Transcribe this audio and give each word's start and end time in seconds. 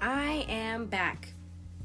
I 0.00 0.46
am 0.48 0.86
back 0.86 1.32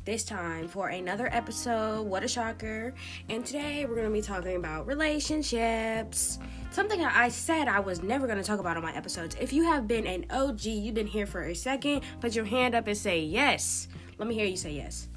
this 0.06 0.24
time 0.24 0.68
for 0.68 0.90
another 0.90 1.30
episode. 1.32 2.04
What 2.04 2.24
a 2.24 2.28
shocker! 2.28 2.94
And 3.28 3.44
today 3.44 3.86
we're 3.86 3.96
going 3.96 4.08
to 4.08 4.14
be 4.14 4.22
talking 4.22 4.56
about 4.56 4.86
relationships. 4.86 6.38
Something 6.70 7.00
that 7.00 7.16
I 7.16 7.30
said 7.30 7.68
I 7.68 7.80
was 7.80 8.04
never 8.04 8.28
going 8.28 8.38
to 8.38 8.44
talk 8.44 8.60
about 8.60 8.78
on 8.78 8.84
my 8.84 8.94
episodes. 8.96 9.36
If 9.42 9.52
you 9.52 9.64
have 9.64 9.88
been 9.88 10.06
an 10.06 10.28
OG, 10.30 10.64
you've 10.64 10.94
been 10.94 11.08
here 11.08 11.26
for 11.26 11.42
a 11.42 11.56
second, 11.56 12.02
put 12.22 12.36
your 12.36 12.46
hand 12.46 12.76
up 12.76 12.86
and 12.86 12.96
say 12.96 13.20
yes. 13.20 13.88
Let 14.20 14.28
me 14.28 14.36
hear 14.36 14.46
you 14.46 14.58
say 14.58 14.74
yes. 14.74 15.08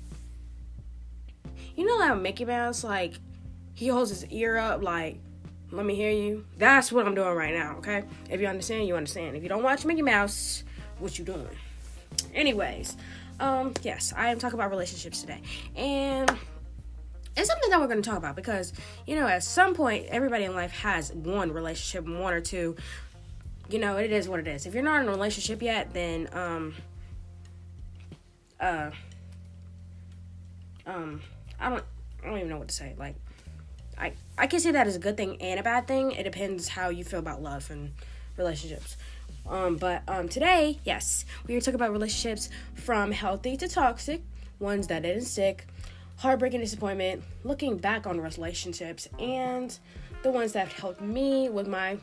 You 1.75 1.85
know 1.85 1.99
that 1.99 2.19
Mickey 2.19 2.47
Mouse, 2.47 2.83
like, 2.83 3.19
he 3.75 3.89
holds 3.89 4.09
his 4.09 4.25
ear 4.27 4.57
up, 4.57 4.83
like, 4.83 5.21
let 5.71 5.85
me 5.85 5.95
hear 5.95 6.11
you. 6.11 6.47
That's 6.57 6.91
what 6.91 7.07
I'm 7.07 7.15
doing 7.15 7.35
right 7.35 7.53
now, 7.53 7.77
okay? 7.79 8.05
If 8.31 8.41
you 8.41 8.47
understand, 8.47 8.89
you 8.89 8.97
understand. 8.97 9.37
If 9.37 9.43
you 9.43 9.51
don't 9.51 9.63
watch 9.63 9.85
Mickey 9.85 10.01
Mouse, 10.01 10.65
what 10.99 11.19
you 11.19 11.27
doing? 11.27 11.49
Anyways, 12.37 12.97
um, 13.41 13.73
yes, 13.83 14.13
I 14.15 14.29
am 14.29 14.39
talking 14.39 14.59
about 14.59 14.71
relationships 14.71 15.23
today. 15.23 15.41
And 15.75 16.31
it's 17.35 17.49
something 17.49 17.71
that 17.71 17.81
we're 17.81 17.87
going 17.87 18.03
to 18.03 18.09
talk 18.09 18.19
about 18.19 18.37
because, 18.37 18.75
you 19.07 19.17
know, 19.17 19.27
at 19.27 19.43
some 19.43 19.75
point, 19.75 20.07
everybody 20.11 20.45
in 20.45 20.55
life 20.55 20.71
has 20.73 21.13
one 21.13 21.51
relationship, 21.51 22.07
one 22.07 22.35
or 22.35 22.43
two. 22.43 22.77
You 23.71 23.79
know, 23.79 23.97
it 23.97 24.13
is 24.13 24.29
what 24.29 24.39
it 24.39 24.47
is. 24.47 24.67
If 24.67 24.75
you're 24.75 24.83
not 24.83 25.03
in 25.03 25.09
a 25.09 25.11
relationship 25.11 25.63
yet, 25.63 25.93
then, 25.95 26.29
um, 26.33 26.75
uh, 28.61 28.91
um, 30.87 31.21
I 31.59 31.71
don't, 31.71 31.85
I 32.23 32.27
don't 32.27 32.37
even 32.37 32.49
know 32.51 32.59
what 32.59 32.69
to 32.69 32.75
say. 32.75 32.95
Like, 32.99 33.17
I, 33.99 34.13
I 34.37 34.47
can 34.47 34.61
see 34.61 34.71
that 34.73 34.87
as 34.87 34.95
a 34.95 34.99
good 34.99 35.17
thing 35.17 35.41
and 35.41 35.59
a 35.59 35.63
bad 35.63 35.89
thing. 35.89 36.13
It 36.13 36.25
depends 36.25 36.69
how 36.69 36.91
you 36.91 37.03
feel 37.03 37.19
about 37.19 37.43
love 37.43 37.71
and 37.71 37.93
relationships. 38.37 38.97
Um, 39.49 39.77
but 39.77 40.03
um, 40.09 40.29
today, 40.29 40.79
yes, 40.85 41.25
we 41.47 41.57
are 41.57 41.61
talking 41.61 41.77
about 41.77 41.93
relationships 41.93 42.51
from 42.75 43.13
healthy 43.13 43.57
to 43.59 43.69
toxic, 43.69 44.23
ones 44.59 44.87
that 44.89 45.03
didn't 45.03 45.25
stick, 45.25 45.67
heartbreak 46.17 46.55
and 46.55 46.63
disappointment, 46.63 47.23
looking 47.45 47.77
back 47.77 48.07
on 48.07 48.21
relationships, 48.21 49.09
and 49.19 49.79
the 50.23 50.31
ones 50.31 50.53
that 50.53 50.73
helped 50.73 51.01
me 51.01 51.49
with 51.49 51.69
my 51.69 51.97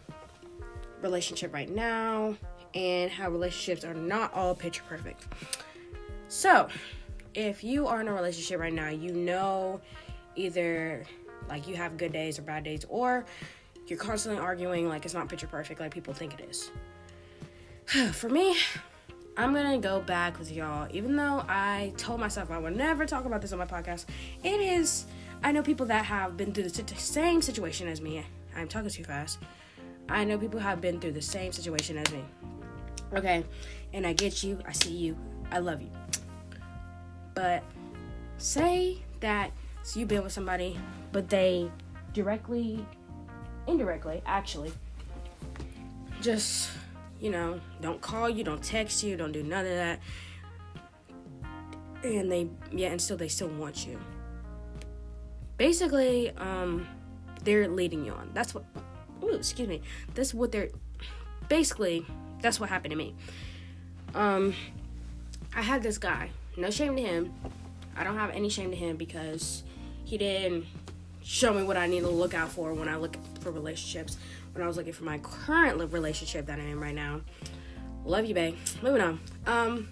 relationship 1.02 1.54
right 1.54 1.70
now, 1.70 2.36
and 2.74 3.12
how 3.12 3.30
relationships 3.30 3.84
are 3.84 3.94
not 3.94 4.34
all 4.34 4.56
picture 4.56 4.84
perfect. 4.88 5.28
So, 6.28 6.68
if 7.34 7.64
you 7.64 7.88
are 7.88 8.02
in 8.02 8.08
a 8.08 8.14
relationship 8.14 8.60
right 8.60 8.74
now, 8.74 8.90
you 8.90 9.14
know 9.14 9.82
either 10.36 11.06
like 11.50 11.68
you 11.68 11.76
have 11.76 11.98
good 11.98 12.14
days 12.14 12.40
or 12.40 12.44
bad 12.44 12.64
days, 12.64 12.86
or 12.90 13.26
you're 13.88 14.00
constantly 14.00 14.42
arguing 14.42 14.88
like 14.88 15.06
it's 15.06 15.14
not 15.14 15.28
picture 15.28 15.48
perfect 15.48 15.80
like 15.80 15.94
people 15.94 16.14
think 16.14 16.34
it 16.40 16.50
is. 16.50 16.72
For 18.14 18.30
me, 18.30 18.56
I'm 19.36 19.54
gonna 19.54 19.78
go 19.78 20.00
back 20.00 20.40
with 20.40 20.52
y'all. 20.52 20.88
Even 20.92 21.16
though 21.16 21.44
I 21.48 21.94
told 21.98 22.20
myself 22.20 22.50
I 22.50 22.58
would 22.58 22.76
never 22.76 23.06
talk 23.06 23.26
about 23.26 23.42
this 23.42 23.52
on 23.52 23.60
my 23.60 23.66
podcast, 23.66 24.06
it 24.44 24.62
is. 24.62 25.06
I 25.44 25.52
know 25.52 25.62
people 25.62 25.86
that 25.88 26.06
have 26.06 26.38
been 26.38 26.54
through 26.54 26.70
the 26.70 26.96
same 26.96 27.42
situation 27.42 27.88
as 27.88 28.00
me. 28.00 28.26
I'm 28.56 28.68
talking 28.68 28.90
too 28.90 29.04
fast. 29.04 29.40
I 30.08 30.24
know 30.24 30.38
people 30.38 30.60
have 30.60 30.80
been 30.80 31.00
through 31.00 31.12
the 31.12 31.22
same 31.22 31.52
situation 31.52 31.98
as 31.98 32.10
me. 32.12 32.24
Okay, 33.14 33.44
and 33.92 34.08
I 34.08 34.14
get 34.14 34.44
you. 34.44 34.60
I 34.66 34.72
see 34.72 34.94
you. 34.94 35.18
I 35.52 35.60
love 35.60 35.82
you. 35.82 35.92
But 37.36 37.64
say 38.38 39.00
that 39.20 39.52
so 39.84 40.00
you've 40.00 40.08
been 40.08 40.24
with 40.24 40.32
somebody, 40.32 40.80
but 41.12 41.30
they 41.30 41.70
directly, 42.14 42.86
indirectly, 43.68 44.22
actually, 44.26 44.72
just 46.22 46.70
you 47.24 47.30
know, 47.30 47.62
don't 47.82 48.02
call 48.02 48.30
you, 48.30 48.44
don't 48.44 48.62
text 48.62 49.02
you, 49.02 49.16
don't 49.16 49.32
do 49.32 49.44
none 49.44 49.66
of 49.66 49.72
that. 49.72 50.02
And 52.04 52.30
they, 52.30 52.50
yeah, 52.70 52.90
and 52.90 53.02
still, 53.02 53.16
they 53.16 53.30
still 53.30 53.48
want 53.48 53.88
you. 53.88 53.98
Basically, 55.56 56.32
um, 56.32 56.86
they're 57.46 57.70
leading 57.70 58.06
you 58.06 58.12
on. 58.12 58.30
That's 58.34 58.54
what, 58.54 58.66
ooh, 59.24 59.36
excuse 59.36 59.70
me. 59.70 59.82
That's 60.16 60.34
what 60.34 60.52
they're, 60.52 60.68
basically, 61.48 62.06
that's 62.42 62.60
what 62.60 62.68
happened 62.68 62.92
to 62.92 62.98
me. 62.98 63.16
Um, 64.14 64.54
I 65.56 65.62
had 65.62 65.82
this 65.82 65.98
guy, 65.98 66.30
no 66.58 66.70
shame 66.72 66.98
to 66.98 67.02
him. 67.02 67.34
I 67.96 68.04
don't 68.04 68.18
have 68.18 68.32
any 68.32 68.50
shame 68.50 68.70
to 68.72 68.76
him 68.76 68.98
because 68.98 69.64
he 70.04 70.18
didn't 70.18 70.66
show 71.24 71.54
me 71.54 71.64
what 71.64 71.78
I 71.78 71.88
need 71.88 72.02
to 72.02 72.10
look 72.10 72.34
out 72.34 72.52
for 72.52 72.74
when 72.74 72.90
I 72.90 72.98
look 72.98 73.16
for 73.40 73.50
relationships 73.50 74.18
when 74.54 74.64
I 74.64 74.68
was 74.68 74.78
looking 74.78 74.94
for 74.94 75.04
my 75.04 75.18
current 75.20 75.92
relationship 75.92 76.46
that 76.46 76.60
I'm 76.60 76.68
in 76.68 76.80
right 76.80 76.96
now. 76.96 77.22
Love 78.06 78.26
you, 78.26 78.34
babe. 78.34 78.56
Moving 78.82 79.02
on. 79.02 79.20
Um, 79.46 79.90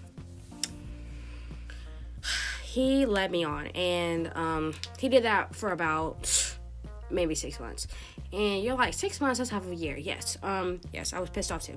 he 2.62 3.06
led 3.06 3.30
me 3.30 3.44
on, 3.44 3.66
and 3.68 4.30
um, 4.34 4.74
he 4.98 5.08
did 5.08 5.24
that 5.24 5.54
for 5.54 5.72
about 5.72 6.56
maybe 7.10 7.34
six 7.34 7.58
months. 7.58 7.88
And 8.32 8.62
you're 8.62 8.76
like, 8.76 8.94
six 8.94 9.20
months? 9.20 9.38
That's 9.38 9.50
half 9.50 9.66
a 9.66 9.74
year. 9.74 9.96
Yes. 9.96 10.38
Um, 10.42 10.80
yes, 10.92 11.12
I 11.12 11.20
was 11.20 11.30
pissed 11.30 11.52
off 11.52 11.64
too. 11.64 11.76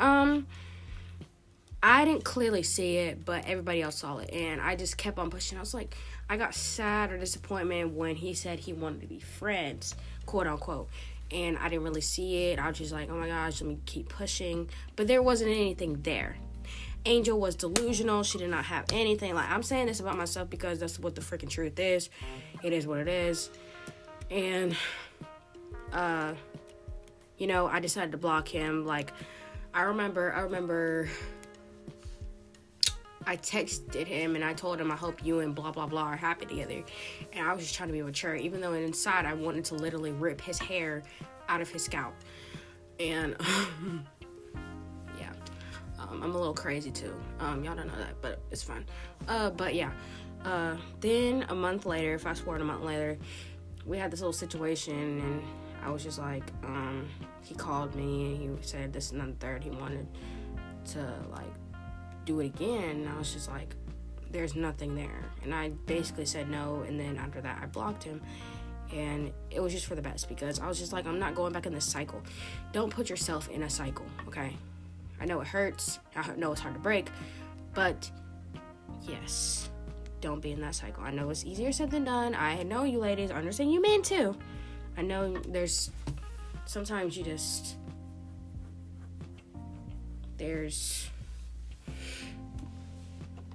Um, 0.00 0.46
I 1.82 2.04
didn't 2.04 2.24
clearly 2.24 2.62
see 2.62 2.96
it, 2.96 3.24
but 3.24 3.44
everybody 3.46 3.82
else 3.82 3.96
saw 3.96 4.18
it, 4.18 4.30
and 4.32 4.60
I 4.60 4.76
just 4.76 4.96
kept 4.96 5.18
on 5.18 5.30
pushing. 5.30 5.58
I 5.58 5.60
was 5.60 5.74
like, 5.74 5.96
I 6.30 6.36
got 6.36 6.54
sad 6.54 7.10
or 7.10 7.18
disappointment 7.18 7.92
when 7.92 8.14
he 8.14 8.34
said 8.34 8.60
he 8.60 8.72
wanted 8.72 9.00
to 9.02 9.08
be 9.08 9.18
friends, 9.18 9.96
quote 10.24 10.46
unquote 10.46 10.88
and 11.32 11.58
I 11.58 11.68
didn't 11.68 11.84
really 11.84 12.00
see 12.00 12.50
it. 12.50 12.58
I 12.58 12.68
was 12.68 12.78
just 12.78 12.92
like, 12.92 13.10
oh 13.10 13.14
my 13.14 13.28
gosh, 13.28 13.60
let 13.60 13.68
me 13.68 13.78
keep 13.86 14.08
pushing. 14.08 14.68
But 14.96 15.08
there 15.08 15.22
wasn't 15.22 15.50
anything 15.50 16.02
there. 16.02 16.36
Angel 17.04 17.38
was 17.38 17.56
delusional. 17.56 18.22
She 18.22 18.38
did 18.38 18.50
not 18.50 18.64
have 18.66 18.84
anything. 18.92 19.34
Like, 19.34 19.50
I'm 19.50 19.62
saying 19.62 19.86
this 19.86 19.98
about 19.98 20.16
myself 20.16 20.48
because 20.48 20.78
that's 20.78 20.98
what 20.98 21.14
the 21.14 21.20
freaking 21.20 21.50
truth 21.50 21.78
is. 21.78 22.10
It 22.62 22.72
is 22.72 22.86
what 22.86 23.00
it 23.00 23.08
is. 23.08 23.50
And, 24.30 24.76
uh, 25.92 26.34
you 27.38 27.48
know, 27.48 27.66
I 27.66 27.80
decided 27.80 28.12
to 28.12 28.18
block 28.18 28.46
him. 28.46 28.86
Like, 28.86 29.12
I 29.74 29.82
remember, 29.82 30.32
I 30.32 30.40
remember 30.42 31.08
I 33.26 33.36
texted 33.36 34.06
him 34.06 34.34
and 34.36 34.44
I 34.44 34.52
told 34.52 34.80
him 34.80 34.90
I 34.90 34.96
hope 34.96 35.24
you 35.24 35.40
and 35.40 35.54
blah 35.54 35.72
blah 35.72 35.86
blah 35.86 36.02
are 36.04 36.16
happy 36.16 36.46
together. 36.46 36.82
And 37.32 37.46
I 37.46 37.52
was 37.52 37.64
just 37.64 37.74
trying 37.74 37.88
to 37.88 37.92
be 37.92 38.02
mature, 38.02 38.34
even 38.34 38.60
though 38.60 38.72
inside 38.72 39.26
I 39.26 39.34
wanted 39.34 39.64
to 39.66 39.74
literally 39.74 40.12
rip 40.12 40.40
his 40.40 40.58
hair 40.58 41.02
out 41.48 41.60
of 41.60 41.68
his 41.68 41.84
scalp. 41.84 42.14
And 42.98 43.36
yeah, 45.18 45.32
um, 45.98 46.22
I'm 46.22 46.34
a 46.34 46.38
little 46.38 46.54
crazy 46.54 46.90
too. 46.90 47.14
Um, 47.40 47.64
y'all 47.64 47.74
don't 47.74 47.88
know 47.88 47.98
that, 47.98 48.20
but 48.20 48.40
it's 48.50 48.62
fine. 48.62 48.84
Uh, 49.28 49.50
but 49.50 49.74
yeah. 49.74 49.92
Uh, 50.44 50.76
then 51.00 51.46
a 51.50 51.54
month 51.54 51.86
later, 51.86 52.18
fast 52.18 52.42
forward 52.42 52.60
a 52.60 52.64
month 52.64 52.82
later, 52.82 53.16
we 53.86 53.96
had 53.96 54.10
this 54.10 54.20
little 54.20 54.32
situation, 54.32 55.20
and 55.20 55.42
I 55.84 55.90
was 55.90 56.02
just 56.02 56.18
like, 56.18 56.42
um, 56.64 57.08
he 57.42 57.54
called 57.54 57.94
me 57.94 58.24
and 58.24 58.58
he 58.58 58.66
said 58.66 58.92
this 58.92 59.12
and 59.12 59.20
then 59.20 59.34
third. 59.40 59.62
He 59.62 59.70
wanted 59.70 60.06
to 60.86 61.14
like 61.30 61.52
do 62.24 62.40
it 62.40 62.46
again. 62.46 63.02
And 63.02 63.08
I 63.08 63.16
was 63.18 63.32
just 63.32 63.48
like, 63.48 63.74
there's 64.30 64.56
nothing 64.56 64.94
there. 64.94 65.24
And 65.42 65.54
I 65.54 65.70
basically 65.86 66.26
said 66.26 66.48
no. 66.48 66.84
And 66.86 66.98
then 66.98 67.16
after 67.18 67.40
that, 67.40 67.60
I 67.62 67.66
blocked 67.66 68.04
him. 68.04 68.20
And 68.92 69.32
it 69.50 69.60
was 69.60 69.72
just 69.72 69.86
for 69.86 69.94
the 69.94 70.02
best 70.02 70.28
because 70.28 70.60
I 70.60 70.68
was 70.68 70.78
just 70.78 70.92
like, 70.92 71.06
I'm 71.06 71.18
not 71.18 71.34
going 71.34 71.52
back 71.52 71.66
in 71.66 71.72
this 71.72 71.84
cycle. 71.84 72.22
Don't 72.72 72.90
put 72.90 73.08
yourself 73.08 73.48
in 73.48 73.62
a 73.62 73.70
cycle, 73.70 74.06
okay? 74.28 74.54
I 75.20 75.24
know 75.24 75.40
it 75.40 75.46
hurts. 75.46 75.98
I 76.14 76.34
know 76.36 76.52
it's 76.52 76.60
hard 76.60 76.74
to 76.74 76.80
break. 76.80 77.08
But 77.74 78.10
yes, 79.02 79.70
don't 80.20 80.40
be 80.40 80.52
in 80.52 80.60
that 80.60 80.74
cycle. 80.74 81.04
I 81.04 81.10
know 81.10 81.30
it's 81.30 81.44
easier 81.44 81.72
said 81.72 81.90
than 81.90 82.04
done. 82.04 82.34
I 82.34 82.62
know 82.64 82.84
you 82.84 82.98
ladies 82.98 83.30
understand 83.30 83.72
you 83.72 83.80
men 83.80 84.02
too. 84.02 84.36
I 84.96 85.02
know 85.02 85.36
there's 85.48 85.90
sometimes 86.66 87.16
you 87.16 87.24
just 87.24 87.76
there's 90.36 91.08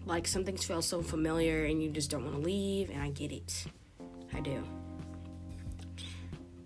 like 0.08 0.28
some 0.28 0.46
things 0.46 0.64
feel 0.64 0.82
so 0.82 1.02
familiar 1.02 1.66
and 1.66 1.84
you 1.84 1.90
just 1.90 2.10
don't 2.10 2.24
want 2.24 2.36
to 2.36 2.42
leave 2.42 2.90
and 2.90 3.02
i 3.02 3.10
get 3.10 3.32
it. 3.32 3.66
I 4.34 4.40
do. 4.40 4.64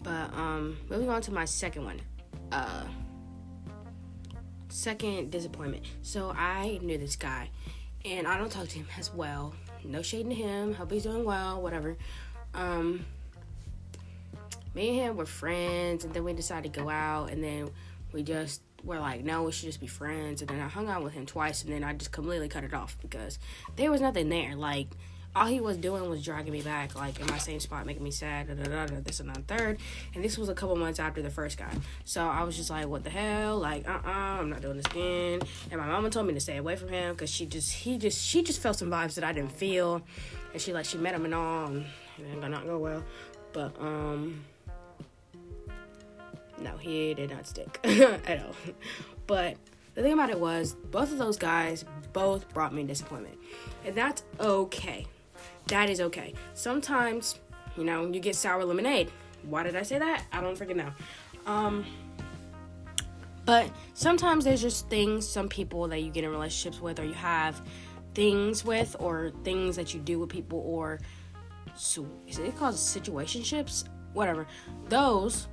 But 0.04 0.34
um 0.34 0.78
moving 0.90 1.10
on 1.10 1.22
to 1.24 1.34
my 1.34 1.46
second 1.46 1.86
one 1.86 2.02
uh 2.52 2.86
second 4.70 5.32
disappointment. 5.32 5.84
So 6.02 6.34
i 6.36 6.80
knew 6.82 6.98
this 6.98 7.16
guy 7.16 7.50
and 8.06 8.28
i 8.28 8.38
don't 8.38 8.52
talk 8.52 8.68
to 8.68 8.78
him 8.78 8.88
as 8.98 9.14
well. 9.14 9.54
No 9.84 10.02
shade 10.02 10.30
to 10.30 10.36
him. 10.36 10.74
Hope 10.74 10.92
he's 10.92 11.04
doing 11.04 11.24
well 11.24 11.62
whatever. 11.62 11.98
Um 12.54 13.06
me 14.74 14.90
and 14.90 15.00
him 15.00 15.18
were 15.18 15.26
friends 15.26 16.06
and 16.06 16.14
then 16.14 16.24
we 16.24 16.34
decided 16.34 16.74
to 16.74 16.80
go 16.80 16.90
out 16.90 17.32
and 17.32 17.44
then 17.44 17.70
we 18.14 18.24
just 18.24 18.62
were 18.84 19.00
like, 19.00 19.24
no, 19.24 19.44
we 19.44 19.52
should 19.52 19.68
just 19.68 19.80
be 19.80 19.88
friends. 19.88 20.42
And 20.42 20.50
then 20.50 20.60
I 20.60 20.68
hung 20.68 20.90
out 20.90 21.04
with 21.04 21.14
him 21.14 21.26
twice, 21.26 21.64
and 21.64 21.74
then 21.74 21.84
I 21.84 21.94
just 21.94 22.12
completely 22.12 22.50
cut 22.50 22.64
it 22.64 22.74
off 22.74 22.98
because 23.02 23.40
there 23.76 23.92
was 23.92 24.02
nothing 24.02 24.30
there. 24.30 24.56
Like, 24.56 24.88
all 25.36 25.46
he 25.46 25.62
was 25.62 25.78
doing 25.78 26.10
was 26.10 26.24
dragging 26.24 26.52
me 26.52 26.62
back, 26.62 26.94
like 26.96 27.20
in 27.20 27.26
my 27.28 27.38
same 27.38 27.60
spot, 27.60 27.86
making 27.86 28.04
me 28.04 28.12
sad, 28.12 28.48
da, 28.48 28.64
da, 28.64 28.86
da, 28.86 29.00
this 29.02 29.22
and 29.22 29.30
that 29.30 29.48
third. 29.48 29.80
And 30.14 30.24
this 30.24 30.38
was 30.38 30.50
a 30.50 30.54
couple 30.54 30.76
months 30.76 31.00
after 31.00 31.22
the 31.22 31.30
first 31.30 31.58
guy. 31.58 31.74
So 32.04 32.26
I 32.26 32.44
was 32.44 32.58
just 32.58 32.70
like, 32.70 32.88
what 32.88 33.04
the 33.04 33.10
hell? 33.10 33.58
Like, 33.58 33.88
uh 33.88 33.92
uh-uh, 33.94 34.10
uh, 34.10 34.40
I'm 34.42 34.50
not 34.50 34.62
doing 34.62 34.78
this 34.78 34.86
again. 34.88 35.40
And 35.72 35.80
my 35.80 35.88
mama 35.88 36.10
told 36.10 36.28
me 36.28 36.34
to 36.34 36.40
stay 36.40 36.58
away 36.58 36.76
from 36.76 36.90
him 36.90 37.14
because 37.14 37.30
she 37.30 37.46
just, 37.46 37.72
he 37.72 37.98
just, 37.98 38.22
she 38.22 38.44
just 38.44 38.62
felt 38.62 38.78
some 38.78 38.90
vibes 38.90 39.16
that 39.16 39.24
I 39.24 39.32
didn't 39.32 39.54
feel. 39.54 40.02
And 40.52 40.62
she, 40.62 40.74
like, 40.74 40.86
she 40.86 40.98
met 40.98 41.16
him 41.16 41.24
and 41.24 41.34
all, 41.34 41.68
and 41.68 41.86
it 42.20 42.42
did 42.42 42.50
not 42.50 42.66
go 42.66 42.78
well. 42.78 43.04
But, 43.54 43.80
um, 43.80 44.44
no, 46.62 46.78
he 46.78 47.14
did 47.14 47.32
not 47.32 47.48
stick 47.48 47.80
at 47.84 48.44
all. 48.44 48.56
But 49.28 49.58
the 49.96 50.02
thing 50.02 50.14
about 50.14 50.30
it 50.30 50.40
was, 50.40 50.74
both 50.74 51.12
of 51.12 51.18
those 51.18 51.38
guys 51.38 51.86
both 52.14 52.52
brought 52.54 52.74
me 52.74 52.84
disappointment. 52.84 53.38
And 53.86 53.96
that's 53.96 54.24
okay. 54.40 55.06
That 55.68 55.90
is 55.90 56.02
okay. 56.02 56.34
Sometimes, 56.54 57.40
you 57.78 57.84
know, 57.84 58.08
you 58.08 58.20
get 58.20 58.36
sour 58.36 58.64
lemonade. 58.64 59.12
Why 59.44 59.64
did 59.64 59.76
I 59.76 59.84
say 59.84 60.00
that? 60.00 60.26
I 60.32 60.42
don't 60.42 60.58
freaking 60.58 60.76
know. 60.76 60.92
Um, 61.46 61.86
but 63.46 63.70
sometimes 63.94 64.46
there's 64.46 64.62
just 64.62 64.88
things, 64.90 65.28
some 65.28 65.50
people 65.50 65.88
that 65.88 66.00
you 66.00 66.12
get 66.12 66.24
in 66.24 66.30
relationships 66.30 66.80
with, 66.80 67.00
or 67.00 67.06
you 67.06 67.14
have 67.14 67.62
things 68.14 68.64
with, 68.64 68.96
or 69.00 69.32
things 69.44 69.76
that 69.76 69.94
you 69.94 70.00
do 70.00 70.20
with 70.20 70.30
people, 70.30 70.60
or 70.60 71.00
so 71.76 72.06
is 72.28 72.38
it 72.38 72.56
called 72.56 72.76
situationships? 72.76 73.86
Whatever. 74.14 74.46
Those 74.90 75.48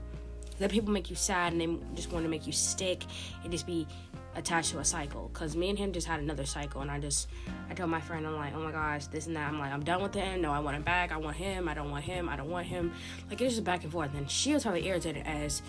that 0.59 0.71
people 0.71 0.93
make 0.93 1.11
you 1.11 1.17
sad 1.17 1.53
and 1.53 1.61
they 1.61 1.69
just 1.95 2.13
want 2.13 2.25
to 2.25 2.29
make 2.29 2.47
you 2.47 2.53
stick 2.53 3.05
and 3.43 3.53
just 3.53 3.67
be 3.67 3.87
attached 4.35 4.71
to 4.71 4.79
a 4.79 4.85
cycle. 4.85 5.31
Cause 5.33 5.57
me 5.57 5.69
and 5.69 5.79
him 5.79 5.93
just 5.93 6.07
had 6.07 6.21
another 6.21 6.47
cycle, 6.47 6.81
and 6.81 6.91
I 6.91 6.99
just 6.99 7.29
I 7.69 7.75
told 7.75 7.91
my 7.91 8.01
friend 8.01 8.27
I'm 8.27 8.37
like, 8.37 8.55
oh 8.55 8.61
my 8.61 8.73
gosh, 8.73 9.07
this 9.07 9.27
and 9.27 9.37
that. 9.37 9.49
I'm 9.49 9.59
like, 9.59 9.73
I'm 9.73 9.85
done 9.85 10.03
with 10.03 10.15
him. 10.15 10.41
No, 10.41 10.53
I 10.53 10.61
want 10.61 10.77
him 10.77 10.83
back. 10.83 11.13
I 11.13 11.17
want 11.17 11.37
him. 11.37 11.69
I 11.69 11.75
don't 11.75 11.91
want 11.91 12.05
him. 12.05 12.29
I 12.29 12.37
don't 12.37 12.51
want 12.51 12.67
him. 12.67 12.93
Like 13.29 13.41
it's 13.41 13.55
just 13.55 13.65
back 13.65 13.83
and 13.83 13.93
forth. 13.93 14.15
And 14.15 14.31
she 14.31 14.55
was 14.55 14.63
probably 14.63 14.87
irritated 14.87 15.27
as 15.27 15.63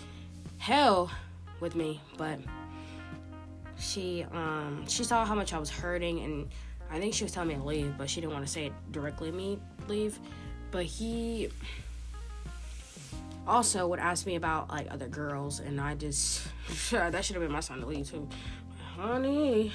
hell 0.58 1.10
with 1.60 1.74
me, 1.74 2.00
but 2.16 2.38
she 3.78 4.24
um 4.32 4.84
she 4.88 5.04
saw 5.04 5.24
how 5.24 5.34
much 5.34 5.52
I 5.52 5.58
was 5.58 5.70
hurting, 5.70 6.20
and 6.20 6.48
I 6.90 6.98
think 6.98 7.14
she 7.14 7.24
was 7.24 7.32
telling 7.32 7.48
me 7.48 7.54
to 7.56 7.62
leave, 7.62 7.96
but 7.98 8.08
she 8.08 8.20
didn't 8.20 8.32
want 8.32 8.46
to 8.46 8.50
say 8.50 8.66
it 8.66 8.72
directly 8.92 9.30
me 9.30 9.58
leave. 9.88 10.18
But 10.70 10.84
he 10.84 11.48
also 13.50 13.86
would 13.88 13.98
ask 13.98 14.26
me 14.26 14.36
about 14.36 14.70
like 14.70 14.86
other 14.90 15.08
girls, 15.08 15.60
and 15.60 15.80
I 15.80 15.94
just 15.94 16.46
that 16.90 17.24
should 17.24 17.34
have 17.34 17.42
been 17.42 17.52
my 17.52 17.60
sign 17.60 17.80
to 17.80 17.86
leave 17.86 18.08
too 18.08 18.28
honey, 19.00 19.72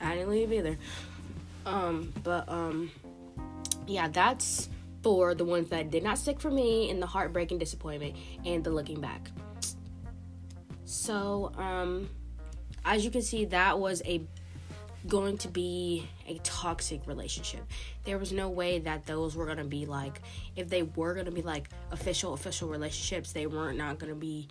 I 0.00 0.14
didn't 0.14 0.30
leave 0.30 0.52
either. 0.52 0.76
Um, 1.64 2.12
but 2.22 2.48
um, 2.48 2.90
yeah, 3.86 4.08
that's 4.08 4.68
for 5.02 5.34
the 5.34 5.44
ones 5.44 5.70
that 5.70 5.90
did 5.90 6.02
not 6.02 6.18
stick 6.18 6.40
for 6.40 6.50
me 6.50 6.90
in 6.90 6.98
the 7.00 7.06
heartbreak 7.06 7.50
and 7.50 7.60
disappointment 7.60 8.16
and 8.44 8.64
the 8.64 8.70
looking 8.70 9.00
back. 9.00 9.30
So, 10.84 11.52
um, 11.56 12.08
as 12.84 13.04
you 13.04 13.10
can 13.10 13.22
see, 13.22 13.44
that 13.46 13.78
was 13.78 14.02
a 14.04 14.22
going 15.06 15.38
to 15.38 15.48
be 15.48 16.08
a 16.26 16.38
toxic 16.38 17.06
relationship. 17.06 17.60
There 18.04 18.18
was 18.18 18.32
no 18.32 18.48
way 18.48 18.80
that 18.80 19.06
those 19.06 19.36
were 19.36 19.44
going 19.44 19.58
to 19.58 19.64
be 19.64 19.86
like 19.86 20.20
if 20.56 20.68
they 20.68 20.82
were 20.82 21.14
going 21.14 21.26
to 21.26 21.32
be 21.32 21.42
like 21.42 21.68
official 21.90 22.34
official 22.34 22.68
relationships, 22.68 23.32
they 23.32 23.46
weren't 23.46 23.78
not 23.78 23.98
going 23.98 24.12
to 24.12 24.18
be 24.18 24.48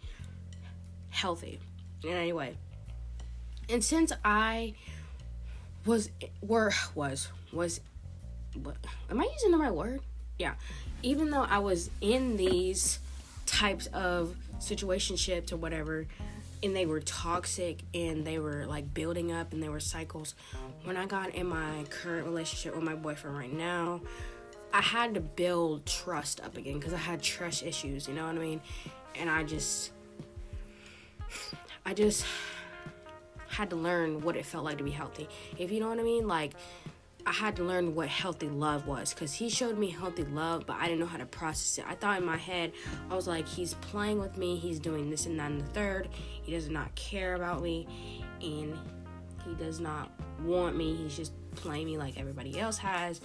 healthy. 1.09 1.59
In 2.03 2.11
any 2.11 2.31
way. 2.31 2.55
And 3.69 3.83
since 3.83 4.13
I 4.23 4.75
was 5.85 6.09
were 6.41 6.71
was 6.95 7.29
was 7.51 7.81
what 8.61 8.77
am 9.09 9.19
I 9.19 9.29
using 9.33 9.51
the 9.51 9.57
right 9.57 9.73
word? 9.73 10.01
Yeah. 10.37 10.53
Even 11.03 11.31
though 11.31 11.43
I 11.43 11.59
was 11.59 11.89
in 12.01 12.37
these 12.37 12.99
types 13.45 13.87
of 13.87 14.35
situationships 14.59 15.51
or 15.51 15.57
whatever 15.57 16.07
and 16.63 16.75
they 16.75 16.85
were 16.85 16.99
toxic 16.99 17.83
and 17.93 18.25
they 18.25 18.39
were 18.39 18.65
like 18.65 18.93
building 18.93 19.31
up 19.31 19.53
and 19.53 19.61
they 19.61 19.69
were 19.69 19.79
cycles. 19.79 20.35
When 20.83 20.97
i 20.97 21.05
got 21.05 21.35
in 21.35 21.47
my 21.47 21.83
current 21.89 22.25
relationship 22.25 22.75
with 22.75 22.83
my 22.83 22.95
boyfriend 22.95 23.37
right 23.37 23.53
now 23.53 24.01
i 24.73 24.81
had 24.81 25.13
to 25.13 25.19
build 25.21 25.85
trust 25.85 26.41
up 26.41 26.57
again 26.57 26.77
because 26.79 26.93
i 26.93 26.97
had 26.97 27.21
trust 27.21 27.63
issues 27.63 28.07
you 28.07 28.13
know 28.13 28.25
what 28.25 28.35
i 28.35 28.39
mean? 28.39 28.61
And 29.15 29.29
i 29.29 29.43
just 29.43 29.91
i 31.85 31.93
just 31.93 32.25
had 33.47 33.69
to 33.69 33.75
learn 33.75 34.21
what 34.21 34.35
it 34.35 34.45
felt 34.45 34.63
like 34.65 34.77
to 34.77 34.83
be 34.83 34.91
healthy. 34.91 35.27
If 35.57 35.71
you 35.71 35.79
know 35.79 35.89
what 35.89 35.99
I 35.99 36.03
mean, 36.03 36.27
like 36.27 36.53
I 37.27 37.33
had 37.33 37.57
to 37.57 37.63
learn 37.65 37.93
what 37.93 38.07
healthy 38.07 38.47
love 38.47 38.87
was 38.87 39.13
because 39.13 39.33
he 39.33 39.49
showed 39.49 39.77
me 39.77 39.89
healthy 39.89 40.23
love, 40.23 40.65
but 40.65 40.77
I 40.77 40.85
didn't 40.85 41.01
know 41.01 41.07
how 41.07 41.17
to 41.17 41.25
process 41.25 41.77
it. 41.77 41.83
I 41.85 41.93
thought 41.93 42.19
in 42.19 42.25
my 42.25 42.37
head, 42.37 42.71
I 43.11 43.15
was 43.15 43.27
like, 43.27 43.45
he's 43.45 43.73
playing 43.75 44.21
with 44.21 44.37
me, 44.37 44.55
he's 44.55 44.79
doing 44.79 45.09
this 45.09 45.25
and 45.25 45.37
that 45.37 45.51
and 45.51 45.59
the 45.59 45.65
third. 45.65 46.07
He 46.41 46.53
does 46.53 46.69
not 46.69 46.95
care 46.95 47.35
about 47.35 47.61
me, 47.61 47.85
and 48.41 48.79
he 49.45 49.55
does 49.55 49.81
not 49.81 50.09
want 50.41 50.77
me. 50.77 50.95
He's 50.95 51.17
just 51.17 51.33
playing 51.55 51.87
me 51.87 51.97
like 51.97 52.17
everybody 52.17 52.57
else 52.57 52.77
has. 52.77 53.19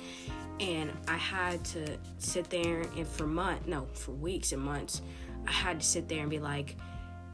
And 0.59 0.91
I 1.07 1.17
had 1.17 1.65
to 1.67 1.97
sit 2.19 2.51
there 2.51 2.81
and 2.97 3.07
for 3.07 3.29
months, 3.29 3.69
no, 3.69 3.87
for 3.93 4.11
weeks 4.11 4.51
and 4.51 4.61
months, 4.63 5.01
I 5.47 5.53
had 5.53 5.79
to 5.79 5.87
sit 5.87 6.09
there 6.09 6.23
and 6.23 6.31
be 6.31 6.41
like, 6.41 6.77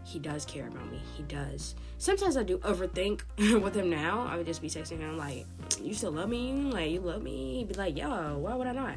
he 0.08 0.19
does 0.19 0.46
care 0.46 0.66
about 0.66 0.90
me. 0.90 0.99
He 1.16 1.22
does. 1.25 1.75
Sometimes 1.99 2.38
I 2.38 2.43
do 2.43 2.58
overthink 2.58 3.20
with 3.62 3.75
him 3.75 3.90
now. 3.90 4.26
I 4.26 4.37
would 4.38 4.46
just 4.46 4.62
be 4.62 4.69
texting 4.69 5.00
him 5.00 5.19
like, 5.19 5.44
"You 5.82 5.93
still 5.93 6.12
love 6.12 6.31
me? 6.31 6.52
Like 6.52 6.90
you 6.90 7.00
love 7.00 7.22
me?" 7.22 7.58
He'd 7.58 7.69
be 7.69 7.75
like, 7.75 7.96
"Yo, 7.96 8.38
why 8.38 8.55
would 8.55 8.66
I 8.66 8.72
not?" 8.72 8.96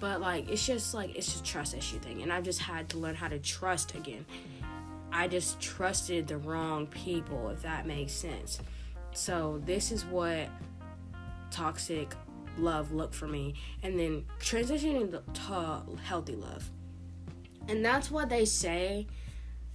But 0.00 0.20
like, 0.20 0.50
it's 0.50 0.66
just 0.66 0.94
like 0.94 1.14
it's 1.14 1.26
just 1.26 1.44
trust 1.44 1.74
issue 1.74 2.00
thing, 2.00 2.22
and 2.22 2.32
I've 2.32 2.42
just 2.42 2.58
had 2.58 2.88
to 2.88 2.98
learn 2.98 3.14
how 3.14 3.28
to 3.28 3.38
trust 3.38 3.94
again. 3.94 4.26
I 5.12 5.28
just 5.28 5.60
trusted 5.60 6.26
the 6.26 6.38
wrong 6.38 6.88
people, 6.88 7.50
if 7.50 7.62
that 7.62 7.86
makes 7.86 8.12
sense. 8.12 8.58
So 9.12 9.62
this 9.64 9.92
is 9.92 10.04
what 10.06 10.48
toxic 11.52 12.14
love 12.58 12.92
looked 12.92 13.14
for 13.14 13.28
me, 13.28 13.54
and 13.84 13.96
then 13.96 14.24
transitioning 14.40 15.12
to 15.12 15.98
healthy 16.02 16.34
love, 16.34 16.68
and 17.68 17.84
that's 17.84 18.10
what 18.10 18.28
they 18.28 18.44
say 18.44 19.06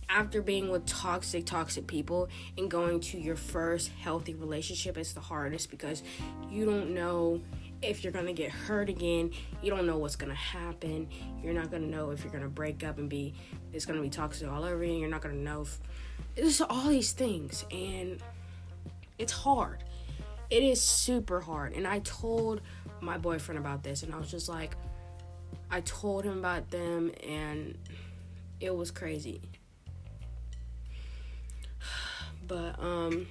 after 0.10 0.42
being 0.42 0.70
with 0.70 0.86
toxic, 0.86 1.46
toxic 1.46 1.86
people 1.86 2.30
and 2.58 2.72
going 2.72 3.00
to 3.00 3.20
your 3.20 3.36
first 3.36 3.92
healthy 4.00 4.34
relationship 4.34 4.98
is 4.98 5.14
the 5.14 5.20
hardest 5.20 5.70
because 5.70 6.04
you 6.50 6.66
don't 6.66 6.94
know 6.94 7.42
if 7.82 8.04
you're 8.04 8.14
gonna 8.14 8.34
get 8.34 8.50
hurt 8.50 8.90
again. 8.90 9.32
You 9.62 9.70
don't 9.70 9.86
know 9.86 9.98
what's 9.98 10.16
gonna 10.16 10.34
happen. 10.34 11.10
You're 11.44 11.54
not 11.54 11.70
gonna 11.70 11.88
know 11.88 12.12
if 12.12 12.24
you're 12.24 12.32
gonna 12.32 12.48
break 12.48 12.84
up 12.84 12.98
and 12.98 13.10
be 13.10 13.36
it's 13.74 13.86
gonna 13.86 14.02
be 14.02 14.10
toxic 14.10 14.50
all 14.50 14.64
over 14.64 14.84
you. 14.84 14.94
You're 14.94 15.10
not 15.10 15.22
gonna 15.22 15.36
know 15.36 15.62
if 15.62 15.80
it's 16.36 16.62
all 16.62 16.88
these 16.88 17.12
things 17.12 17.66
and 17.70 18.22
it's 19.18 19.34
hard. 19.34 19.84
It 20.50 20.64
is 20.64 20.82
super 20.82 21.42
hard. 21.42 21.74
And 21.74 21.86
I 21.86 22.00
told 22.00 22.62
my 23.02 23.18
boyfriend 23.18 23.60
about 23.60 23.84
this 23.84 24.04
and 24.04 24.14
I 24.14 24.18
was 24.18 24.32
just 24.32 24.48
like 24.48 24.76
I 25.70 25.82
told 25.82 26.24
him 26.24 26.40
about 26.40 26.72
them 26.72 27.12
and 27.22 27.78
it 28.60 28.76
was 28.76 28.90
crazy 28.90 29.42
but 32.48 32.82
um 32.82 33.28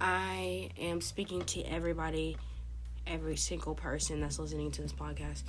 I 0.00 0.70
am 0.78 1.00
speaking 1.00 1.42
to 1.44 1.62
everybody, 1.62 2.36
every 3.06 3.36
single 3.36 3.74
person 3.74 4.20
that's 4.20 4.38
listening 4.38 4.70
to 4.72 4.82
this 4.82 4.92
podcast. 4.92 5.44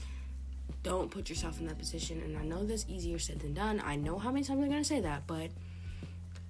Don't 0.84 1.10
put 1.10 1.30
yourself 1.30 1.60
in 1.60 1.68
that 1.68 1.78
position. 1.78 2.22
And 2.22 2.38
I 2.38 2.44
know 2.44 2.64
that's 2.64 2.86
easier 2.88 3.20
said 3.20 3.40
than 3.40 3.54
done. 3.54 3.82
I 3.84 3.96
know 3.96 4.18
how 4.18 4.32
many 4.32 4.44
times 4.44 4.62
I'm 4.62 4.70
going 4.70 4.82
to 4.82 4.88
say 4.88 5.02
that, 5.02 5.26
but 5.28 5.50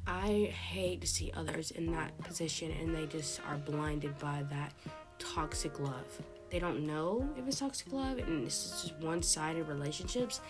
I 0.06 0.54
hate 0.54 1.02
to 1.02 1.08
see 1.08 1.32
others 1.36 1.72
in 1.72 1.92
that 1.92 2.18
position 2.24 2.72
and 2.72 2.96
they 2.96 3.06
just 3.06 3.42
are 3.48 3.58
blinded 3.58 4.18
by 4.20 4.44
that 4.50 4.74
toxic 5.18 5.80
love. 5.80 6.22
They 6.50 6.60
don't 6.60 6.86
know 6.86 7.28
if 7.38 7.48
it's 7.48 7.60
toxic 7.60 7.92
love 7.92 8.18
and 8.18 8.46
it's 8.46 8.84
just 8.84 8.96
one 8.98 9.22
sided 9.22 9.68
relationships. 9.68 10.42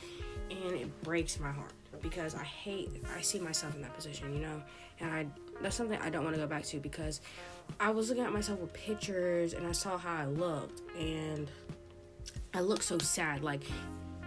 And 0.49 0.73
it 0.73 1.03
breaks 1.03 1.39
my 1.39 1.51
heart 1.51 1.73
because 2.01 2.35
I 2.35 2.43
hate, 2.43 2.89
I 3.15 3.21
see 3.21 3.39
myself 3.39 3.75
in 3.75 3.81
that 3.81 3.95
position, 3.95 4.33
you 4.33 4.41
know? 4.41 4.61
And 4.99 5.11
I 5.11 5.27
that's 5.61 5.75
something 5.75 5.99
I 6.01 6.09
don't 6.09 6.23
want 6.23 6.35
to 6.35 6.41
go 6.41 6.47
back 6.47 6.63
to 6.65 6.79
because 6.79 7.21
I 7.79 7.89
was 7.89 8.09
looking 8.09 8.23
at 8.23 8.31
myself 8.31 8.59
with 8.59 8.73
pictures 8.73 9.53
and 9.53 9.65
I 9.65 9.71
saw 9.71 9.97
how 9.97 10.15
I 10.15 10.25
looked 10.25 10.81
and 10.97 11.49
I 12.53 12.61
look 12.61 12.83
so 12.83 12.97
sad. 12.99 13.43
Like 13.43 13.63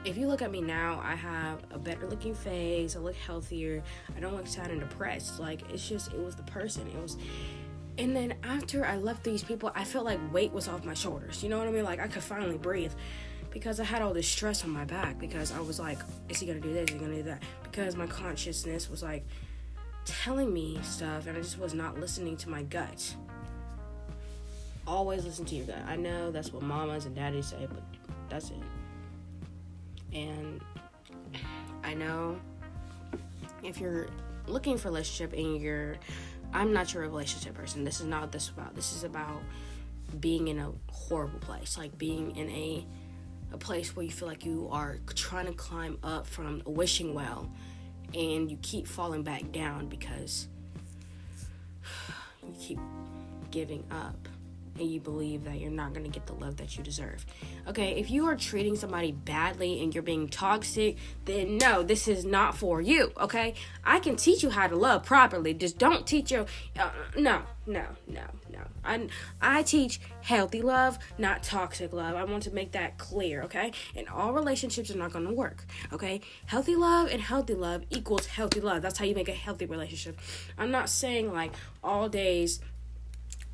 if 0.05 0.17
you 0.17 0.27
look 0.27 0.43
at 0.43 0.51
me 0.51 0.61
now, 0.61 1.01
I 1.05 1.15
have 1.15 1.61
a 1.71 1.79
better 1.79 2.07
looking 2.09 2.35
face, 2.35 2.97
I 2.97 3.01
look 3.01 3.17
healthier, 3.17 3.83
I 4.17 4.21
don't 4.21 4.35
look 4.35 4.47
sad 4.47 4.71
and 4.71 4.81
depressed. 4.81 5.39
Like 5.39 5.63
it's 5.71 5.89
just 5.89 6.13
it 6.13 6.19
was 6.19 6.37
the 6.37 6.43
person. 6.45 6.87
It 6.89 7.01
was 7.01 7.17
and 7.99 8.17
then 8.17 8.35
after 8.45 8.87
I 8.87 8.97
left 8.97 9.25
these 9.25 9.43
people, 9.43 9.71
I 9.75 9.85
felt 9.85 10.05
like 10.07 10.19
weight 10.33 10.53
was 10.53 10.69
off 10.69 10.85
my 10.85 10.95
shoulders. 10.95 11.43
You 11.43 11.51
know 11.51 11.59
what 11.59 11.69
I 11.69 11.71
mean? 11.71 11.85
Like 11.85 12.01
I 12.01 12.09
could 12.09 12.23
finally 12.23 12.57
breathe 12.57 12.93
because 13.51 13.81
I 13.81 13.85
had 13.85 14.03
all 14.03 14.15
this 14.15 14.29
stress 14.29 14.65
on 14.65 14.71
my 14.71 14.85
back 14.85 15.19
because 15.19 15.53
I 15.53 15.61
was 15.61 15.79
like, 15.79 15.99
is 16.29 16.39
he 16.39 16.47
gonna 16.47 16.61
do 16.61 16.73
this? 16.73 16.91
Is 16.91 16.95
he 16.95 16.99
gonna 16.99 17.17
do 17.17 17.23
that? 17.25 17.43
Because 17.63 17.97
my 17.97 18.07
consciousness 18.07 18.89
was 18.89 19.03
like, 19.03 19.25
telling 20.05 20.53
me 20.53 20.79
stuff 20.83 21.27
and 21.27 21.37
I 21.37 21.41
just 21.41 21.59
was 21.59 21.75
not 21.75 21.99
listening 21.99 22.37
to 22.39 22.49
my 22.49 22.63
gut. 22.63 23.15
Always 24.87 25.25
listen 25.25 25.45
to 25.47 25.55
your 25.55 25.67
gut. 25.67 25.83
I 25.87 25.97
know 25.97 26.31
that's 26.31 26.53
what 26.53 26.63
mamas 26.63 27.07
and 27.07 27.15
daddies 27.15 27.47
say, 27.47 27.69
but 27.69 27.83
that's 28.29 28.51
it. 28.51 30.17
And 30.17 30.61
I 31.85 31.95
know 31.95 32.41
if 33.63 33.79
you're 33.79 34.09
looking 34.47 34.79
for 34.79 34.89
a 34.89 34.91
relationship 34.91 35.33
and 35.33 35.61
you're 35.61 35.97
I'm 36.53 36.73
not 36.73 36.93
your 36.93 37.05
relationship 37.05 37.55
person. 37.55 37.85
This 37.85 38.01
is 38.01 38.07
not 38.07 38.23
what 38.23 38.33
this 38.33 38.45
is 38.45 38.49
about. 38.51 38.75
This 38.75 38.93
is 38.93 39.05
about 39.05 39.41
being 40.19 40.49
in 40.49 40.59
a 40.59 40.73
horrible 40.91 41.39
place, 41.39 41.79
like 41.79 41.97
being 41.97 42.35
in 42.35 42.51
a 42.51 42.85
a 43.53 43.59
place 43.59 43.95
where 43.95 44.05
you 44.05 44.11
feel 44.11 44.29
like 44.29 44.45
you 44.45 44.69
are 44.71 44.99
trying 45.15 45.47
to 45.47 45.53
climb 45.53 45.99
up 46.03 46.27
from 46.27 46.63
a 46.67 46.71
wishing 46.71 47.15
well 47.15 47.51
and 48.15 48.51
you 48.51 48.59
keep 48.63 48.87
falling 48.87 49.23
back 49.23 49.51
down 49.53 49.89
because 49.89 50.49
you 52.43 52.55
keep 52.59 52.79
giving 53.51 53.85
up 53.91 54.29
and 54.79 54.91
you 54.91 55.01
believe 55.01 55.45
that 55.45 55.59
you're 55.59 55.71
not 55.71 55.93
going 55.93 56.05
to 56.05 56.11
get 56.11 56.27
the 56.27 56.35
love 56.35 56.57
that 56.57 56.77
you 56.77 56.83
deserve. 56.85 57.25
Okay, 57.69 57.99
if 57.99 58.11
you 58.11 58.27
are 58.27 58.37
treating 58.37 58.77
somebody 58.77 59.13
badly 59.13 59.83
and 59.83 59.95
you're 59.95 60.03
being 60.03 60.29
toxic, 60.29 60.97
then 61.25 61.59
no, 61.59 61.83
this 61.83 62.09
is 62.09 62.25
not 62.25 62.57
for 62.57 62.81
you. 62.81 63.13
Okay, 63.19 63.55
I 63.85 63.99
can 63.99 64.17
teach 64.17 64.43
you 64.43 64.51
how 64.51 64.67
to 64.69 64.77
love 64.77 65.05
properly. 65.05 65.55
Just 65.55 65.79
don't 65.79 66.07
teach 66.07 66.31
your 66.31 66.47
uh, 66.79 66.91
no, 67.17 67.43
no, 67.67 67.85
no, 68.07 68.23
no. 68.51 68.61
I 68.85 69.09
I 69.41 69.63
teach 69.63 70.01
healthy 70.23 70.63
love, 70.63 70.99
not 71.19 71.43
toxic 71.43 71.93
love. 71.93 72.15
I 72.17 72.25
want 72.25 72.43
to 72.45 72.51
make 72.51 72.73
that 72.73 72.99
clear. 72.99 73.43
Okay, 73.43 73.73
and 73.97 74.09
all 74.09 74.33
relationships 74.33 74.91
are 74.91 74.99
not 74.99 75.13
going 75.13 75.27
to 75.27 75.35
work. 75.35 75.65
Okay, 75.93 76.21
healthy 76.47 76.77
love 76.77 77.09
and 77.11 77.21
healthy 77.21 77.55
love 77.55 77.83
equals 77.91 78.27
healthy 78.27 78.61
love. 78.61 78.83
That's 78.83 78.99
how 78.99 79.05
you 79.05 79.15
make 79.15 79.29
a 79.29 79.33
healthy 79.33 79.67
relationship. 79.67 80.19
I'm 80.59 80.71
not 80.71 80.89
saying 80.89 81.33
like 81.33 81.53
all 81.83 82.09
days 82.09 82.61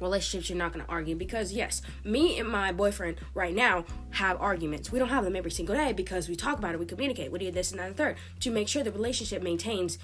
relationships 0.00 0.50
you're 0.50 0.58
not 0.58 0.72
going 0.72 0.84
to 0.84 0.90
argue 0.90 1.14
because 1.14 1.52
yes 1.52 1.82
me 2.04 2.38
and 2.38 2.48
my 2.48 2.72
boyfriend 2.72 3.18
right 3.34 3.54
now 3.54 3.84
have 4.10 4.40
arguments. 4.40 4.92
We 4.92 4.98
don't 4.98 5.08
have 5.08 5.24
them 5.24 5.36
every 5.36 5.50
single 5.50 5.74
day 5.74 5.92
because 5.92 6.28
we 6.28 6.36
talk 6.36 6.58
about 6.58 6.74
it 6.74 6.80
we 6.80 6.86
communicate 6.86 7.32
we 7.32 7.38
do 7.38 7.50
this 7.50 7.70
and 7.70 7.80
that 7.80 7.86
and 7.86 7.96
third 7.96 8.16
to 8.40 8.50
make 8.50 8.68
sure 8.68 8.82
the 8.82 8.92
relationship 8.92 9.42
maintains 9.42 9.98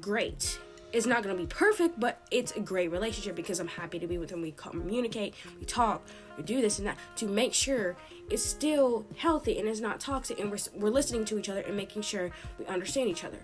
great. 0.00 0.58
It's 0.92 1.06
not 1.06 1.22
going 1.22 1.34
to 1.34 1.42
be 1.42 1.46
perfect 1.46 1.98
but 1.98 2.20
it's 2.30 2.52
a 2.52 2.60
great 2.60 2.90
relationship 2.90 3.34
because 3.34 3.60
i'm 3.60 3.68
happy 3.68 3.98
to 3.98 4.06
be 4.06 4.18
with 4.18 4.30
him 4.30 4.42
we 4.42 4.52
communicate 4.52 5.34
we 5.58 5.64
talk 5.64 6.06
we 6.36 6.42
do 6.42 6.60
this 6.60 6.78
and 6.78 6.86
that 6.86 6.98
to 7.16 7.26
make 7.26 7.54
sure 7.54 7.96
it's 8.28 8.44
still 8.44 9.06
healthy 9.16 9.58
and 9.58 9.66
it's 9.68 9.80
not 9.80 10.00
toxic 10.00 10.38
and 10.38 10.50
we're, 10.50 10.58
we're 10.74 10.90
listening 10.90 11.24
to 11.24 11.38
each 11.38 11.48
other 11.48 11.60
and 11.60 11.76
making 11.76 12.02
sure 12.02 12.30
we 12.58 12.66
understand 12.66 13.08
each 13.08 13.24
other 13.24 13.38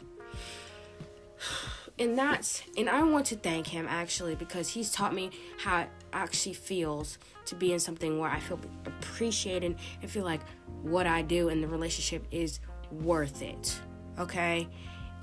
and 1.99 2.17
that's 2.17 2.63
and 2.77 2.89
I 2.89 3.03
want 3.03 3.27
to 3.27 3.37
thank 3.37 3.67
him 3.67 3.87
actually 3.89 4.35
because 4.35 4.69
he's 4.69 4.91
taught 4.93 5.15
me 5.15 5.31
how 5.59 5.81
it 5.81 5.89
actually 6.13 6.55
feels 6.55 7.19
to 7.47 7.55
be 7.55 7.73
in 7.73 7.81
something 7.81 8.19
where 8.19 8.31
I 8.31 8.41
feel 8.41 8.61
appreciated 8.87 9.77
and 10.01 10.11
feel 10.11 10.25
like 10.25 10.41
what 10.83 11.07
I 11.07 11.23
do 11.23 11.49
in 11.49 11.61
the 11.61 11.69
relationship 11.69 12.25
is 12.31 12.61
worth 12.91 13.43
it. 13.43 13.79
Okay? 14.19 14.69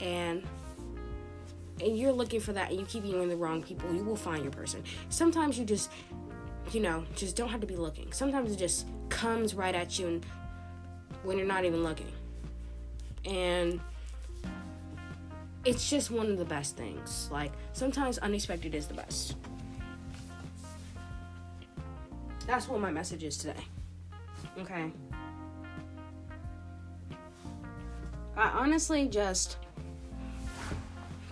And 0.02 0.44
and 1.82 1.98
you're 1.98 2.12
looking 2.12 2.40
for 2.40 2.54
that 2.54 2.72
and 2.72 2.80
you 2.80 2.86
keep 2.86 3.04
getting 3.04 3.30
the 3.30 3.36
wrong 3.36 3.62
people, 3.62 3.94
you 3.94 4.04
will 4.04 4.16
find 4.16 4.44
your 4.44 4.52
person. 4.52 4.84
Sometimes 5.10 5.58
you 5.58 5.66
just 5.66 5.92
you 6.72 6.80
know, 6.80 7.06
just 7.16 7.36
don't 7.36 7.50
have 7.50 7.62
to 7.62 7.68
be 7.68 7.76
looking. 7.76 8.12
Sometimes 8.12 8.52
it 8.52 8.58
just 8.58 8.88
comes 9.10 9.54
right 9.54 9.76
at 9.76 10.00
you 10.00 10.08
and 10.08 10.26
when 11.24 11.38
you're 11.38 11.48
not 11.48 11.64
even 11.64 11.84
looking. 11.84 12.12
And 13.24 13.80
it's 15.66 15.90
just 15.90 16.12
one 16.12 16.28
of 16.28 16.38
the 16.38 16.46
best 16.46 16.78
things. 16.78 17.28
Like 17.32 17.52
sometimes 17.74 18.18
unexpected 18.20 18.76
is 18.76 18.88
the 18.88 18.94
best. 18.94 19.36
That's 22.46 22.70
what 22.70 22.80
my 22.80 22.92
message 22.92 23.24
is 23.24 23.38
today. 23.38 23.66
Okay. 24.60 24.92
I 28.38 28.50
honestly 28.50 29.08
just 29.08 29.58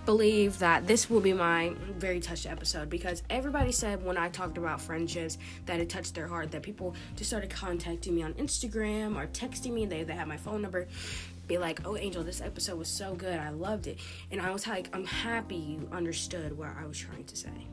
believe 0.05 0.59
that 0.59 0.85
this 0.85 1.09
will 1.09 1.21
be 1.21 1.31
my 1.31 1.73
very 1.97 2.19
touched 2.19 2.45
episode 2.45 2.89
because 2.89 3.23
everybody 3.29 3.71
said 3.71 4.03
when 4.03 4.17
I 4.17 4.29
talked 4.29 4.57
about 4.57 4.81
friendships 4.81 5.37
that 5.65 5.79
it 5.79 5.89
touched 5.89 6.13
their 6.15 6.27
heart 6.27 6.51
that 6.51 6.61
people 6.61 6.93
just 7.15 7.29
started 7.29 7.49
contacting 7.49 8.15
me 8.15 8.23
on 8.23 8.33
Instagram 8.33 9.15
or 9.15 9.27
texting 9.27 9.71
me 9.71 9.85
they 9.85 10.03
they 10.03 10.13
have 10.13 10.27
my 10.27 10.35
phone 10.35 10.61
number 10.61 10.87
be 11.53 11.59
like, 11.59 11.85
"Oh, 11.85 11.95
Angel, 11.95 12.23
this 12.23 12.41
episode 12.41 12.79
was 12.79 12.87
so 12.87 13.13
good. 13.13 13.39
I 13.39 13.49
loved 13.49 13.85
it." 13.85 13.99
And 14.31 14.41
I 14.41 14.49
was 14.51 14.65
like, 14.67 14.89
"I'm 14.91 15.05
happy 15.05 15.55
you 15.55 15.87
understood 15.91 16.57
what 16.57 16.69
I 16.79 16.85
was 16.85 16.97
trying 16.97 17.25
to 17.25 17.35
say." 17.35 17.67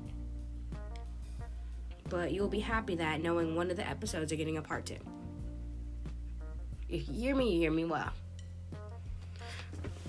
But 2.10 2.32
you'll 2.32 2.49
be 2.49 2.60
happy 2.60 2.96
that 2.96 3.22
knowing 3.22 3.54
one 3.54 3.70
of 3.70 3.76
the 3.76 3.88
episodes 3.88 4.32
are 4.32 4.37
getting 4.37 4.58
a 4.58 4.62
part 4.62 4.84
2. 4.84 4.96
If 6.88 7.08
you 7.08 7.14
hear 7.14 7.37
me, 7.37 7.54
you 7.54 7.60
hear 7.60 7.70
me 7.70 7.84
well. 7.84 8.12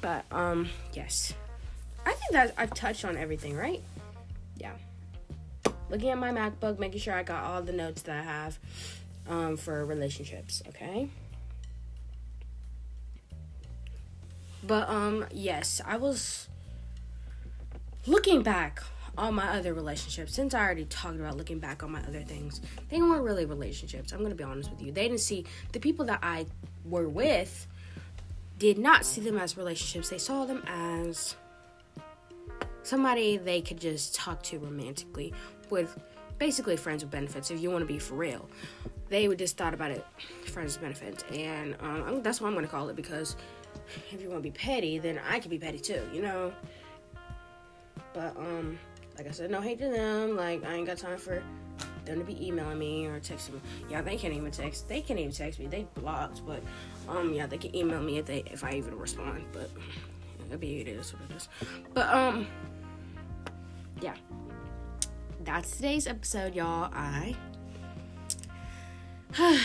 But 0.02 0.26
um, 0.32 0.68
yes. 0.94 1.34
I 2.06 2.12
think 2.14 2.32
that 2.32 2.54
I've 2.58 2.74
touched 2.74 3.06
on 3.06 3.16
everything, 3.16 3.56
right? 3.56 3.82
Yeah. 4.58 4.74
Looking 5.90 6.10
at 6.10 6.18
my 6.18 6.32
MacBook, 6.32 6.80
making 6.80 7.00
sure 7.00 7.14
I 7.14 7.24
got 7.24 7.44
all 7.44 7.62
the 7.62 7.72
notes 7.72 8.02
that 8.02 8.20
I 8.20 8.24
have 8.24 8.60
um, 9.30 9.58
for 9.58 9.86
relationships, 9.86 10.64
okay? 10.70 11.08
But 14.64 14.90
um 14.90 15.26
yes, 15.32 15.82
I 15.86 15.98
was 15.98 16.50
looking 18.06 18.42
back 18.44 18.82
on 19.18 19.36
my 19.36 19.58
other 19.58 19.74
relationships 19.74 20.34
since 20.34 20.54
I 20.54 20.62
already 20.62 20.86
talked 20.86 21.20
about 21.20 21.38
looking 21.38 21.60
back 21.60 21.84
on 21.84 21.92
my 21.92 22.02
other 22.02 22.22
things. 22.22 22.62
They 22.90 23.02
weren't 23.02 23.24
really 23.24 23.46
relationships. 23.46 24.12
I'm 24.12 24.20
going 24.20 24.32
to 24.32 24.36
be 24.36 24.44
honest 24.44 24.72
with 24.72 24.82
you. 24.82 24.92
They 24.92 25.08
didn't 25.08 25.20
see 25.20 25.46
the 25.74 25.80
people 25.80 26.06
that 26.06 26.20
I 26.24 26.46
were 26.86 27.10
with 27.10 27.68
did 28.58 28.78
not 28.78 29.06
see 29.06 29.22
them 29.22 29.38
as 29.38 29.58
relationships. 29.58 30.10
They 30.10 30.18
saw 30.18 30.46
them 30.46 30.64
as 30.68 31.36
somebody 32.84 33.38
they 33.38 33.62
could 33.62 33.80
just 33.80 34.16
talk 34.16 34.42
to 34.44 34.60
romantically 34.60 35.34
with 35.70 36.00
basically 36.40 36.76
friends 36.76 37.04
with 37.04 37.12
benefits 37.12 37.52
if 37.52 37.62
you 37.62 37.70
want 37.70 37.84
to 37.84 37.86
be 37.86 38.00
for 38.00 38.16
real 38.16 38.50
they 39.10 39.28
would 39.28 39.38
just 39.38 39.56
thought 39.56 39.74
about 39.74 39.92
it 39.92 40.04
friends 40.46 40.74
with 40.74 40.82
benefits 40.82 41.24
and 41.32 41.76
um, 41.82 42.24
that's 42.24 42.42
what 42.42 42.48
i'm 42.48 42.54
going 42.54 42.66
to 42.66 42.72
call 42.72 42.90
it 42.90 42.96
because 42.96 43.36
if 44.12 44.22
you 44.22 44.30
want 44.30 44.44
to 44.44 44.50
be 44.50 44.52
petty, 44.52 45.00
then 45.00 45.20
I 45.30 45.40
can 45.40 45.50
be 45.50 45.58
petty 45.58 45.80
too, 45.80 46.02
you 46.14 46.22
know. 46.22 46.54
But 48.14 48.36
um, 48.38 48.78
like 49.18 49.28
I 49.28 49.32
said, 49.32 49.52
no 49.52 49.62
hate 49.62 49.80
to 49.80 49.90
them. 49.90 50.36
Like 50.36 50.64
I 50.66 50.74
ain't 50.76 50.88
got 50.88 50.98
time 50.98 51.18
for 51.18 51.44
them 52.06 52.20
to 52.20 52.26
be 52.26 52.48
emailing 52.48 52.80
me 52.80 53.06
or 53.06 53.20
texting 53.20 53.54
me. 53.54 53.62
Yeah, 53.90 54.02
they 54.02 54.18
can't 54.18 54.34
even 54.34 54.52
text. 54.52 54.88
They 54.88 55.02
can't 55.02 55.20
even 55.20 55.32
text 55.32 55.60
me. 55.60 55.68
They 55.68 55.86
blocked, 55.96 56.46
but 56.46 56.62
um, 57.08 57.34
yeah, 57.34 57.46
they 57.46 57.58
can 57.58 57.76
email 57.76 58.02
me 58.02 58.18
if 58.18 58.26
they 58.26 58.44
if 58.52 58.64
I 58.64 58.74
even 58.74 58.98
respond. 58.98 59.46
But 59.52 59.70
it'll 60.48 60.58
be 60.58 60.80
it 60.80 60.88
is 60.88 61.14
what 61.14 61.22
it 61.30 61.36
is. 61.36 61.50
But 61.94 62.10
um, 62.10 62.48
yeah, 64.02 64.16
that's 65.44 65.76
today's 65.76 66.08
episode, 66.08 66.56
y'all. 66.56 66.90
I 66.94 67.36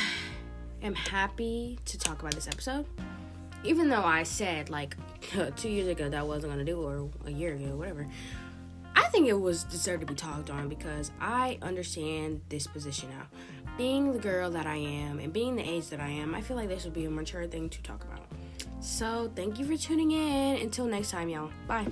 am 0.83 0.95
happy 0.95 1.79
to 1.87 1.99
talk 1.99 2.21
about 2.21 2.35
this 2.35 2.47
episode 2.47 2.87
even 3.67 3.89
though 3.89 4.05
I 4.05 4.23
said 4.23 4.71
like 4.71 4.97
two 5.57 5.69
years 5.69 5.89
ago 5.89 6.09
that 6.09 6.19
I 6.19 6.23
wasn't 6.23 6.53
gonna 6.53 6.65
do 6.65 6.81
it 6.81 6.85
or 6.85 7.11
a 7.27 7.31
year 7.31 7.55
ago, 7.55 7.77
whatever. 7.77 8.07
I 8.95 9.09
think 9.09 9.29
it 9.29 9.35
was 9.35 9.65
deserved 9.65 10.01
to 10.01 10.07
be 10.07 10.15
talked 10.15 10.51
on 10.51 10.69
because 10.69 11.11
I 11.21 11.59
understand 11.61 12.41
this 12.49 12.67
position 12.67 13.11
now. 13.11 13.27
Being 13.77 14.13
the 14.13 14.19
girl 14.19 14.51
that 14.51 14.67
I 14.67 14.77
am 14.77 15.19
and 15.19 15.33
being 15.33 15.55
the 15.55 15.63
age 15.63 15.89
that 15.91 16.01
I 16.01 16.09
am, 16.09 16.35
I 16.35 16.41
feel 16.41 16.57
like 16.57 16.69
this 16.69 16.85
would 16.85 16.95
be 16.95 17.05
a 17.05 17.11
mature 17.11 17.47
thing 17.47 17.69
to 17.69 17.83
talk 17.83 18.03
about. 18.05 18.27
So, 18.81 19.31
thank 19.37 19.59
you 19.59 19.67
for 19.67 19.77
tuning 19.77 20.13
in. 20.13 20.57
Until 20.57 20.87
next 20.87 21.11
time, 21.11 21.29
y'all. 21.29 21.51
Bye. 21.67 21.87